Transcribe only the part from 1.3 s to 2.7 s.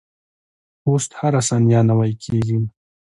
ثانیه نوي کیږي.